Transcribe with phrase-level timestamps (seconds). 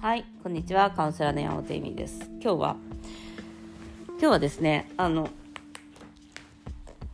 [0.00, 0.92] はい、こんにちは。
[0.92, 2.20] カウンセラーの山本恵美です。
[2.40, 2.76] 今日は、
[4.10, 5.28] 今日はですね、あの、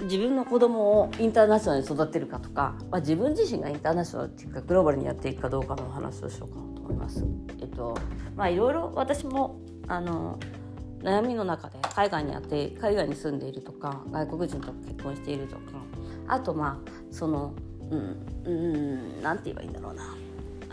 [0.02, 7.24] 自分の子供をインターナショナルに育てるかとか、まあ、自分自身がインターナショナルっていうかグローバルにやっていくかどうかの話をしようかなと思います。
[7.58, 7.96] えっと、
[8.36, 9.58] まあいろいろ私も、
[9.88, 10.38] あの、
[11.02, 15.62] 悩みの中で海外にやって海外に住んでいるとか外国人と結婚しているとか
[16.26, 17.54] あとまあその
[17.90, 20.16] うんうんて言えばいいんだろうな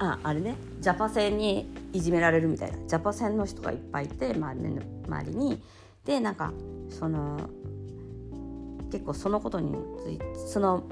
[0.01, 0.55] ああれね。
[0.79, 2.77] ジャパ戦にいじめられるみたいな。
[2.87, 5.61] ジャパ戦の人がいっぱいいて周りの周りに。
[6.05, 6.51] でなんか
[6.89, 7.39] その
[8.91, 9.71] 結構そのことに
[10.03, 10.83] ついてその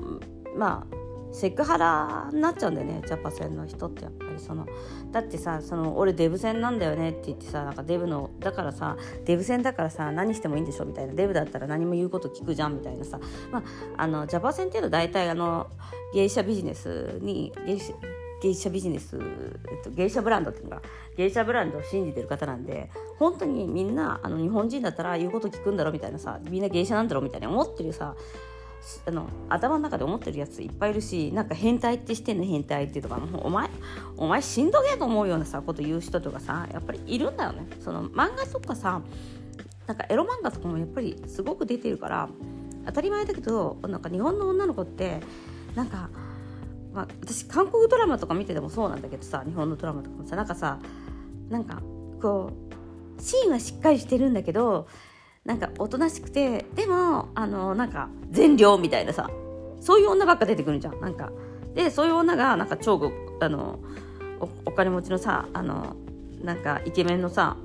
[0.55, 0.95] まあ
[1.33, 3.01] セクハラになっちゃうんだよね。
[3.07, 4.67] ジャパ戦の人ってやっぱりその。
[5.11, 11.13] だってさその俺デブ戦なんだよねって言ってさなんかデブのだからさデブ戦だからさ何してもいいんでしょみたいな。
[11.15, 13.19] デブだったら何も言うこと聞くじゃんみたいなさ、
[13.51, 13.63] まあ、
[13.97, 15.67] あのジャパ戦っていうのは大体あの
[16.13, 17.93] 芸者ビジネスに芸者
[18.41, 20.81] 芸者ビジネス、えっと、芸者ブランドっていうのが
[21.17, 28.15] 芸者ブランドを信じてる方なんで本当にみんなあの日本人だったら言うこと聞くんだろみたいなさみんな芸者なんだろみたいな思ってるさ
[29.05, 32.45] あの頭の中で思ってるやついっぱいいるしなんか変態ってしてんの？
[32.45, 33.69] 変態っていうとかもうお前
[34.15, 37.67] お前しんどげえと思うようなさこと言う人とかさやっぱりいるんだよね。
[37.83, 39.01] その漫画とかさ
[39.85, 42.29] なんかエロ漫画とかもやっぱりすごく出てるから
[42.85, 45.19] 当たり前だけどなんか日本の女の子って
[45.75, 46.09] なんか、
[46.93, 50.79] まあ、私韓国ドラマとか見ててもそうなんだけどさ日本のドラマとかもさなんかさ
[51.49, 51.81] なんか
[52.21, 52.51] こ
[53.17, 54.87] うシーンはしっかりしてるんだけど
[55.45, 59.29] なんかおとなしくてでもあのなんか善良みたいなさ
[59.79, 60.99] そういう女ばっか出てくるじゃん。
[60.99, 61.31] なんか
[61.73, 63.79] でそういう女がなんか超あの
[64.65, 65.95] お金持ちのさあの
[66.43, 67.57] なんかイケメンのさ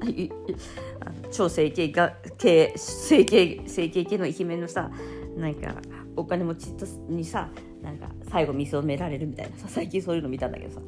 [1.33, 4.91] 超整形が系整形整形系のイケメンのさ
[5.37, 5.75] なんか
[6.17, 6.67] お金持ち
[7.09, 7.51] にさ
[7.83, 9.57] なんか最後見初められるみたいな。
[9.57, 10.81] さ最近そういうの見たんだけどさ。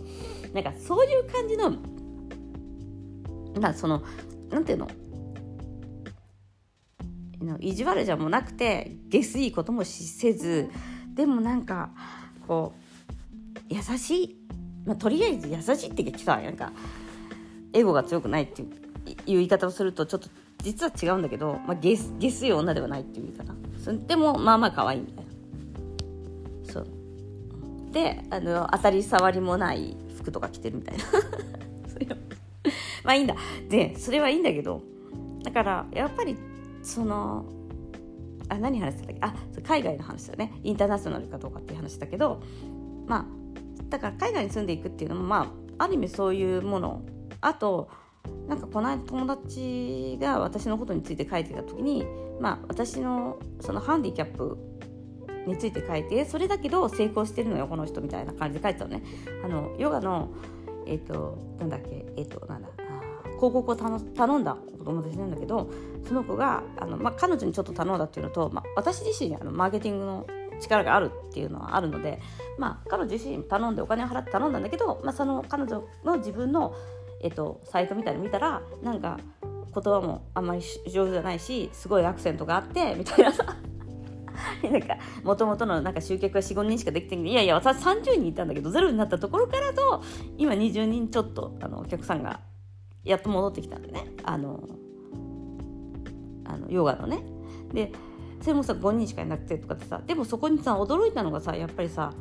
[0.53, 1.71] なんかそういう感じの
[3.61, 4.03] まあその
[4.51, 4.89] なんていうの？
[7.61, 10.69] 意地悪じゃもなくて下水こともせず
[11.15, 11.91] でもなんか
[12.47, 14.37] こう優しい、
[14.85, 16.73] まあ、とりあえず優しいってさなんか
[17.73, 18.69] エゴが強くないっていう
[19.27, 20.29] 言い方をするとちょっと
[20.67, 23.55] 実は違うんだけど、まあ、下下水女ではないっていう言い方。
[24.09, 25.25] でもまあまあ可愛いみたい
[26.67, 26.73] な。
[26.73, 26.87] そう。
[27.93, 31.05] であの当たり障りもない服とか着てるみたいな。
[33.05, 33.37] まあいいんだ。
[33.69, 34.83] でそれはいいんだけど
[35.45, 36.37] だからやっぱり
[36.83, 37.45] その
[38.49, 39.21] あ何話してたっけ？
[39.23, 40.53] あ海外の話だね。
[40.65, 42.43] インターナショナルかどうかっていう話だけど
[43.07, 43.25] まあ
[43.89, 47.03] だから海外に住んでいくっていうのもまあある意味そういうもの。
[47.41, 47.89] あと
[48.49, 52.07] なんかこの間友達が私のことについて書いてた時に
[52.41, 54.57] まあ私のそのハンディキャップ
[55.47, 59.03] について書いてそれだけど成功してるのよこの人みたいな感じで書いてたのね。
[59.45, 60.31] あのヨガの
[60.87, 62.69] えっ、ー、となんだっけえっ、ー、となんだ
[63.37, 65.71] 広告を頼んだお友達なんだけど
[66.07, 70.27] その子があの、まあ、彼女にちょっと頼んだっていうのと、まあ、私自身あのマーケティングの
[70.61, 72.21] 力があるっていうのはあるので、
[72.59, 76.75] まあ、彼女自身頼んでお金を払って頼んだんだけど、まあ、その彼女の自分の、
[77.23, 79.19] えっと、サイトみたいの見たらなんか
[79.75, 83.33] 言葉もあんまり上手じゃないしすごいアクセントがあってみたいな。
[83.33, 83.57] さ
[84.63, 87.31] なんかもともとのなんか集客は45人しかできてない。
[87.31, 90.03] いやいや私30人いたんだけどゼロになったところからと
[90.37, 92.41] 今20人ちょっとあのお客さんが
[93.05, 94.07] やっと戻ってきたんでね。
[94.25, 94.69] あの
[96.45, 97.25] あのヨガのね。
[97.73, 97.93] で
[98.41, 102.13] それもさ5人しかいなくてとかってさでもそこにさ驚いたのがさやっぱりさ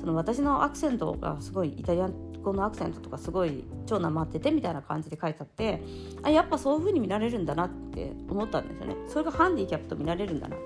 [0.00, 2.10] その私のアクセントがすごいイタリア
[2.42, 5.82] 語のアクセントとかすごい超なまっててみたいな感じで書いてあって
[6.22, 8.96] あやっぱそういう風に見られるんだなって思ったんですよね。
[9.08, 10.64] それがハンディキャップと見られるんだなって。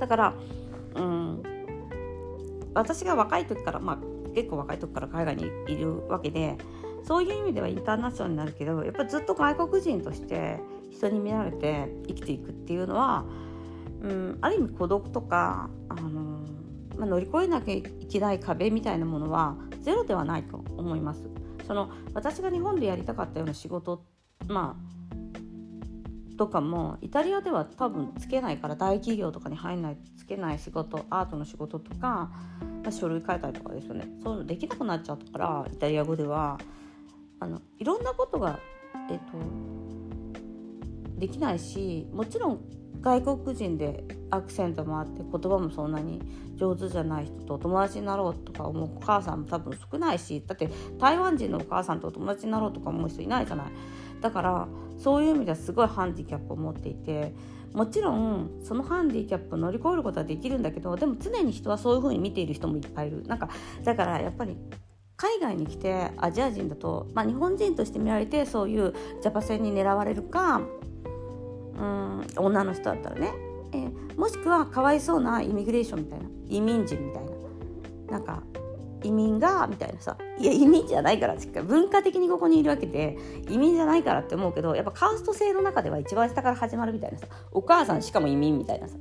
[0.00, 0.34] だから
[0.96, 1.42] うん
[2.74, 3.98] 私が若い時からまあ
[4.34, 6.56] 結構若い時から海外にいるわけで
[7.04, 10.58] そういう意味ではインターナショナルになるけどやっぱずっと外国人として
[10.90, 13.24] 人に見られて生きていくっていうのは、
[14.02, 16.31] うん、ある意味孤独とか、あの
[16.96, 21.28] まあ、乗り越えなきゃいけない壁みたいなものはゼロではないと思います。
[21.66, 24.04] その私が日本でやりたかったような仕事
[24.48, 32.32] まあとかもイタリアでは多分つけないから大企業とかに入んないつけない仕事アートの仕事とか、ま
[32.88, 36.58] あ、書類書いたりとかですよねそういうのできなくなっちゃったからイタリア語では
[37.38, 38.58] あのいろんなことが、
[39.10, 42.60] えっと、できないしもちろん
[43.00, 46.20] 外国人でアクセントもあって言葉もそんなに
[46.56, 53.66] 上手じゃない人とお友達になろうとか思うお母さんも多分少ないしだって台湾人のお母さんとお友達になろうとか思う人いないじゃない
[54.20, 54.68] だから
[54.98, 57.34] そういう意味ではすごいハンディキャップを持っていて
[57.74, 63.48] もちろんそのハンディキャップを乗り越えることはできるんだけどでも常に人はそういう風に見ている人もいっぱいいるなんか
[63.84, 64.56] だからやっぱり
[65.16, 70.60] 海外に来てアジア人だと、まあ、日本人として見られてそういうジャパ戦に狙われるか
[71.76, 73.32] うん女の人だったらね、
[73.72, 76.26] えー、もしくはかわいそうなイミグレーションみたいな。
[76.48, 77.32] 移民人みたいな
[78.12, 78.42] なんか
[79.02, 80.16] 移民がみたいなさ。
[80.38, 83.16] いや移民じゃないから文化的にここにいるわけで
[83.48, 87.26] 移民じゃないからって思うけどやっぱカースト制の中では一番下から始まるみたいなさ。
[87.52, 88.96] お母さんしかも移民みたいなさ。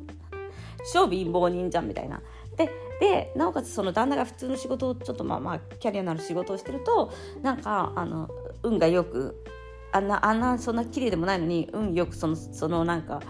[0.94, 2.21] 超貧乏人じゃんみたいな。
[2.56, 2.69] で
[3.00, 8.29] でなおかつその旦那が普通の仕事をちょっとまあまあキャリアのある仕事をしてるとなんかあの
[8.63, 9.44] 運がよく
[9.91, 13.21] あんなあんなそんな綺麗でもないのに運よくそのそのなんか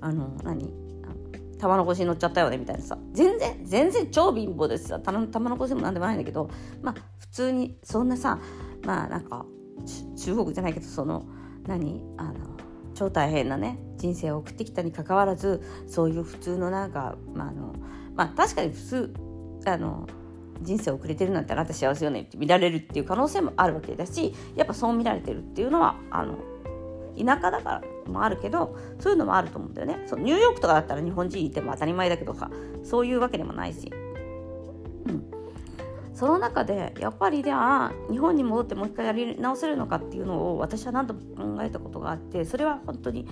[0.00, 0.85] あの何？
[1.58, 2.98] 玉の腰に乗っちゃったよねみたいなさ。
[3.12, 6.50] 全然全然超貧乏ですさ玉の腰でもなんでもないんだけど
[6.82, 8.38] まあ普通にそんなさ
[8.84, 9.46] まあなんか
[10.16, 11.26] 中国じゃないけどその
[11.66, 12.34] 何あの
[12.94, 17.74] 超大変なね人生を送ってきたにかかわらずそういう普通のなんか、まああの
[18.14, 19.14] まあ、確かに普通
[19.66, 20.06] あの
[20.62, 26.38] 人生を送れてるなんてあなた幸せよねって見られるっていう可能性もあるわけだしやっぱそう見られてるっていうのはあの
[27.18, 27.95] 田舎だから。
[28.10, 30.02] もあるけどそういうのもあると思うんだよね。
[30.06, 32.50] そうニューヨークとかだったら日本人いても当たり前だけどさ
[32.84, 33.92] そういうわけでもないし、
[35.06, 35.24] うん、
[36.14, 41.20] その中でやっぱりでは日本に戻ってもう一回やり直せるのかっていうのを私は何度も
[41.56, 43.28] 考えたことがあってそれは本当に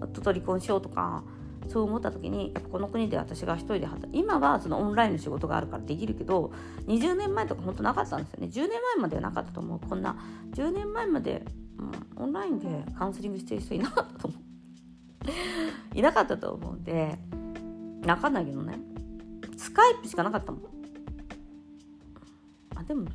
[0.00, 1.24] 夫と離婚しようとか
[1.68, 6.52] そう思った時にやっぱこの国で私が一人で働今はそのオンラインの仕事があるからできるけど
[6.86, 8.48] 20年前とか本当なかったんですよね。
[8.48, 9.80] 10年前まではなかったと思う。
[9.88, 10.16] こんな
[10.52, 11.44] 10年前まで、
[12.16, 14.40] オンラインでカウンセリングしてる人いなかったと思う。
[15.98, 17.18] いなかったと思うんで
[18.02, 18.78] 分かんないけどね
[19.56, 20.62] スカイプしかなかったもん。
[22.76, 23.06] あでも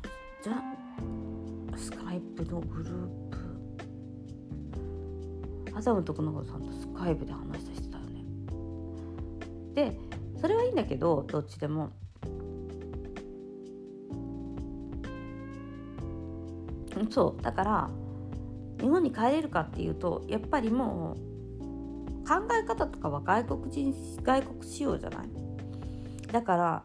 [0.42, 0.62] じゃ
[1.72, 3.38] あスカイプのグループ。
[5.76, 8.24] アダム徳永さんとスカイプで話したしてたよね。
[9.74, 9.98] で
[10.40, 11.90] それはいいんだけどどっちでも。
[17.10, 17.42] そう。
[17.42, 17.90] だから
[18.84, 25.28] 日本に帰れるかっていうとやっぱりもう考え方とかは外国人外国仕様じゃない？
[26.30, 26.82] だから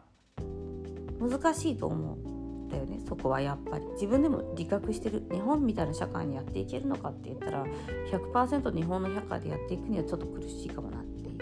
[1.19, 3.85] 難しいと思うんだよねそこはやっぱり。
[3.93, 5.27] 自分でも自覚してる。
[5.31, 7.65] 日本みたいな社会にやっていけるのかって言ったら
[8.11, 11.37] 100%日本の社会でやっていくにはちょっと苦しいかもなっていう、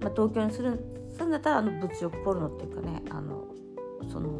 [0.00, 0.78] まあ、東京にする
[1.12, 3.44] するんだったらあの物欲ポルノっていうかねあの
[4.10, 4.30] その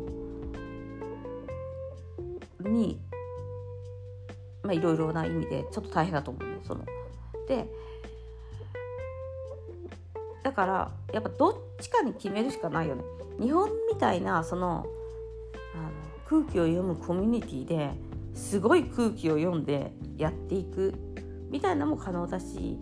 [2.68, 2.98] に
[4.64, 6.84] まあいろいろな意味でちょっと大変だと思うねその
[7.46, 7.66] で
[10.42, 13.02] だからやっぱどっちかに決めるしかないよね。
[13.40, 14.84] 日本みたいなその
[15.74, 15.90] あの
[16.26, 17.90] 空気を読むコミュニティで
[18.34, 20.94] すごい空気を読んでやっていく
[21.50, 22.78] みたいなのも可能だし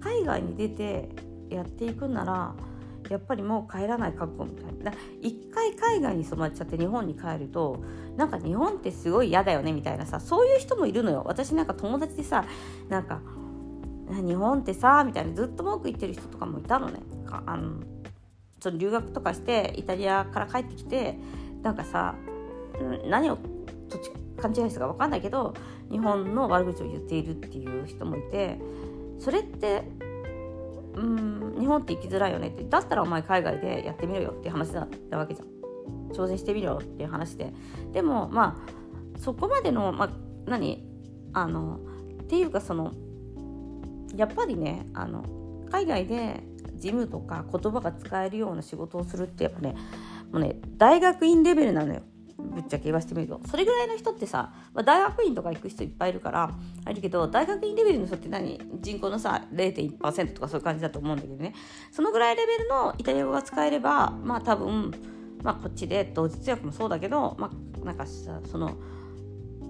[0.00, 1.08] 海外に出て
[1.50, 2.54] やっていくんなら
[3.10, 4.92] やっぱりもう帰らない覚悟みたいな。
[5.20, 7.82] 一回海外に染まっちゃって日本に帰ると
[8.16, 11.22] なんか日本ってすごい嫌だよねみたいなさそういう人もいるのよ。
[11.26, 12.44] 私なんか友達でさ
[12.88, 13.20] なんか
[14.08, 17.00] 日本ってさみたいなずっと文句言ってる人とかもいたのね。
[17.46, 17.80] あの
[18.58, 21.18] その留学とかしてイタリアから帰ってきて
[21.62, 22.14] なんかさ
[23.06, 23.38] 何を
[24.38, 25.54] 勘違いしたか分かんないけど
[25.90, 28.58] 日本の悪口を言っているっていう人もいて
[29.18, 29.84] それって
[30.94, 35.48] うん日本って生きづらいよねってだったらお前海外でやってみろよって話だったわけじゃん。
[36.12, 37.52] 挑戦してみろっていう話で。
[37.92, 38.56] でもま
[39.16, 40.10] あそこまでの、まあ、
[40.46, 40.84] 何
[41.32, 41.80] あの
[42.22, 42.92] っていうかその
[44.16, 45.24] やっぱりねあの
[45.70, 46.42] 海外で
[46.74, 49.74] 事務とか言葉が使えるような仕事をするってやっぱね
[50.32, 52.02] もうね大学院レベルなのよ。
[52.40, 53.40] ぶっちゃけ言わせてみると。
[53.46, 56.50] それぐらいの人ってさ、まあ、大学院とか行く人いっぱいいるから
[56.84, 58.60] あるけど大学院レベルの人って何？
[58.80, 61.54] 人口のさ0.1%とかそういう感じだと思うんだけどね。
[61.90, 64.92] そのぐらいレベルのイタリア語が使えればまあ多分、
[65.42, 67.50] まあ、こっちで同日訳もそうだけど、ま
[67.82, 68.76] あ、なんかさその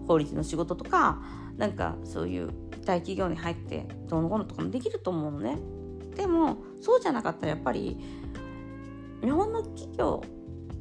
[0.07, 1.23] 法律の仕事とか
[1.57, 2.51] なんかそういう
[2.85, 5.59] 大企業に入ってどうのこうのとかもできると思うのね。
[6.17, 7.97] でもそうじゃなかったらやっぱり
[9.23, 10.23] 日本の企業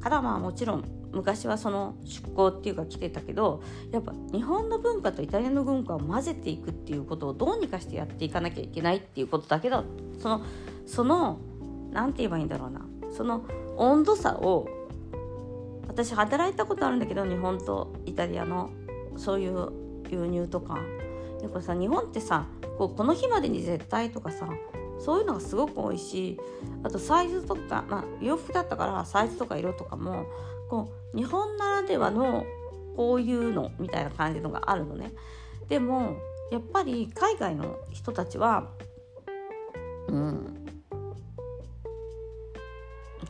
[0.00, 9.84] からまあもちろん昔はその出向っていうか来てたけどやっぱ日本の文化とイタリアの文化を混ぜていくっていうことをどうにかしてやっていかなきゃいけないっていうことだけど
[10.18, 10.42] その
[10.86, 11.38] その
[11.92, 12.80] 何て言えばいいんだろうな。
[13.12, 13.42] その
[13.76, 14.68] 温度差を
[15.88, 18.70] 私働いたことあるんだけど日本とイタリアの
[19.16, 19.68] そういう
[20.10, 20.78] 輸入とか。
[21.40, 22.46] でこれさ日本ってさ
[22.78, 24.48] こうこの日までに絶対とかさ
[24.98, 26.38] そういうのがすごく多いし
[26.82, 30.26] あとサイズとか、まあ、洋服だったからサイズとか色とかも
[30.70, 32.46] こう日本ならではの
[32.96, 35.12] こういうのみたいな感じのがあるのね。
[35.68, 36.16] でも
[36.52, 38.70] やっぱり海外の人たちは、
[40.08, 40.66] うん、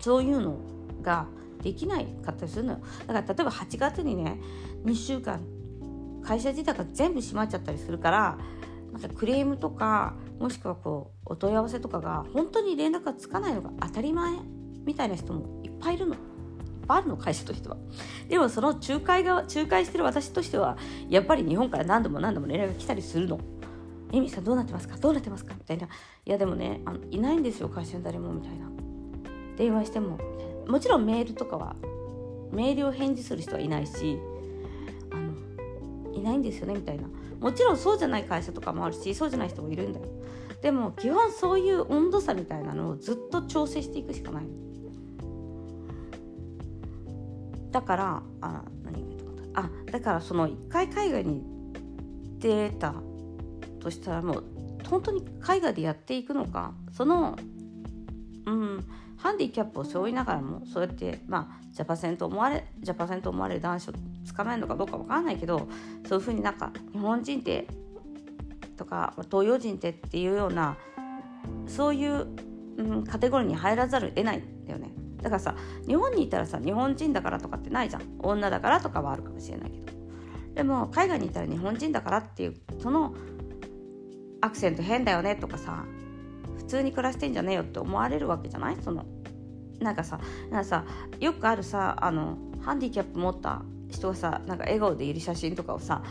[0.01, 0.59] そういうの
[1.03, 1.27] が
[1.63, 4.41] できないかったりするのよだから例えば8月にね
[4.85, 5.45] 2週間
[6.23, 8.39] 会社自体が全部閉まっちゃったりするから
[8.93, 14.33] なんかクレームとかもしくはこうお問い合わせとかが本当に連絡がつかないのが当たり前
[14.85, 16.17] みたいな人もいっぱいいるの。
[16.91, 17.77] ぱいあるの会社としては。
[18.29, 20.77] でもその仲介が仲介してる私としては
[21.09, 23.39] やっぱり日本から何度も何度も連絡が来たりするの。
[24.13, 24.97] エミさんどうなってますか？
[24.97, 25.55] どうなってますか？
[25.57, 25.87] みたいな。
[25.87, 25.89] い
[26.25, 28.69] やでもねあのいないんですよ会社に誰もみたいな。
[29.57, 30.19] 電話しても
[30.67, 31.77] もちろんメールとかは
[32.51, 34.19] メールを返事する人はいないし
[35.13, 40.07] あのいないんですよねみたいなもちろんそうじゃない会社とかもあるしそうじゃない人もいるんだよ
[40.63, 44.45] でも基本そういう温度差みたいなのをずっと調整していくしかない
[47.71, 49.19] だからあ何
[49.55, 51.45] あだからその一回海外に
[52.39, 52.95] 出た
[53.81, 54.45] としたらもう
[54.89, 56.73] 本当に海外でやっていくのか？
[56.93, 57.37] その
[58.47, 58.85] うん
[59.17, 63.93] ハンディキャップを背負いながらもそうやってまあジャパセンと思われジャパセンと思われる男子を
[64.37, 65.69] 捕まえるのかどうか分からないけど
[66.09, 67.67] そういうふうになんか日本人って
[68.77, 70.77] とか東洋人ってっていうような
[71.67, 72.27] そういう、
[72.79, 74.91] うん、カテゴリーに入らざるを得ないんだよね。
[75.23, 75.55] だからさ
[75.87, 78.03] 日本にいたらさ日本人だからとかってないじゃん。
[78.21, 79.99] 女だからとかはあるかもしれないけど。
[80.55, 83.15] でも海外にいたら日本人だからっていうその
[84.41, 85.85] アクセント変だよねとかさ
[86.57, 88.77] 普通に暮らしてんじゃねえよって思われるわけじゃない？
[88.83, 89.05] その
[89.81, 90.85] なんかさなんかさ
[91.21, 96.03] よくあるさあのハンディキャップ持った人がさなんか笑顔でいる写真とかをさ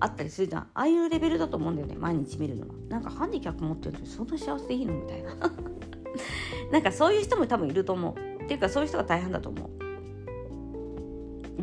[0.00, 0.62] あったりするじゃん。
[0.62, 2.74] ああいうレベルだと思うんだよね毎日見るのは。
[2.88, 4.94] なんかハンディキャップ持ってるのにそんな幸せでいいの？
[4.94, 5.34] みたいな。
[6.72, 8.14] なんかそういう人も多分いると思う。
[8.44, 9.70] っていうかそういう人が大変だと思う。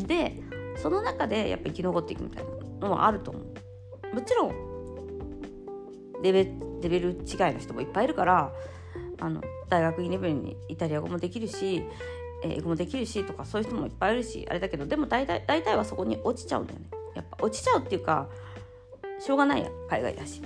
[0.07, 0.41] で
[0.77, 2.45] その中でやっぱ生き残っていくみたい
[2.79, 4.15] なのはあると思う。
[4.15, 4.51] もちろん
[6.21, 7.17] レベレベル違い
[7.53, 8.51] の人もいっぱいいるから
[9.19, 11.83] あの大学2レベルにイタリア語もできるし
[12.43, 16.85] 英語もできるしとかそういう人もいっぱいいるしあれだけどでも大体大体はそこに落ちちゃうんだよね。
[17.15, 18.27] やっぱ落ちちゃうっていうか
[19.19, 20.41] しょうがないや海外だし。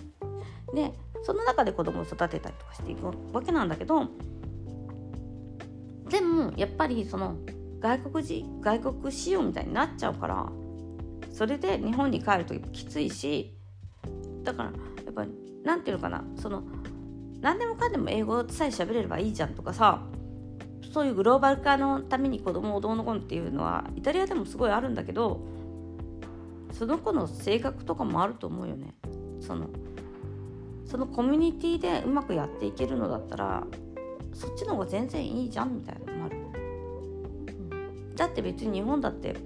[0.73, 4.07] でその中で子供を育てたりとかしていくわけなんだけど
[6.09, 7.35] でもやっぱりその
[7.79, 10.51] 外国人外国仕様みたいになっちゃうから
[11.31, 13.53] それで日本に帰るときついし
[14.43, 14.71] だから
[15.05, 15.31] やっぱり
[15.63, 16.63] なんていうのかなその
[17.41, 20.01] 何でもかんでも英語さえ喋れればいいじゃんとかさ
[20.93, 25.41] そういうグローバル化のために子供をどうのこうのっていうのはイタリアでもすごいあるんだけど
[26.71, 28.93] その子の性格とかもあると思うよね。
[29.39, 29.67] その
[30.85, 33.67] そのコミュニティでうまくやっていけるのだったら
[34.35, 37.75] そっちの方が全然いいじゃんみたいなる、う
[38.11, 39.39] ん、だって別に日本だって好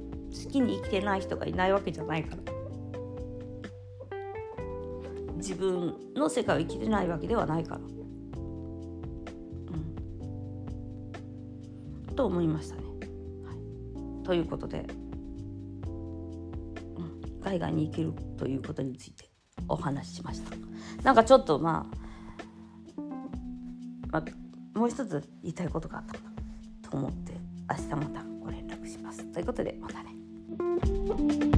[0.51, 2.41] きに生きてない人がいないわけじゃないから。
[5.37, 7.81] 自分の世界を生きてないわけではないから。
[7.81, 7.83] う
[12.11, 12.81] ん、と思いましたね。
[13.45, 13.53] は
[14.21, 14.85] い、ということで、
[15.85, 15.87] う
[17.01, 19.29] ん、海外に行けるということについて
[19.67, 20.51] お話ししました。
[21.03, 23.01] なんかちょっとまあ、
[24.11, 24.25] まあ、
[24.73, 27.33] もう一つ言いたいことがあったと思って
[27.69, 29.23] 明日またご連絡します。
[29.31, 31.48] ということでまたね。